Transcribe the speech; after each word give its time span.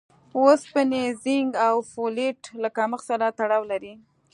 اوسپنې، 0.37 1.03
زېنک 1.23 1.51
او 1.67 1.75
فولېټ 1.91 2.39
له 2.61 2.69
کمښت 2.77 3.05
سره 3.09 3.25
تړاو 3.37 3.63
لري. 3.71 3.93